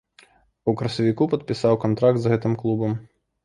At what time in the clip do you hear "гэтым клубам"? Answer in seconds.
2.35-3.01